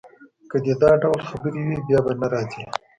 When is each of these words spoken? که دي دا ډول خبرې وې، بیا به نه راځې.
که 0.49 0.57
دي 0.63 0.73
دا 0.81 0.91
ډول 1.01 1.19
خبرې 1.29 1.61
وې، 1.67 1.77
بیا 1.87 1.99
به 2.05 2.11
نه 2.21 2.27
راځې. 2.33 2.63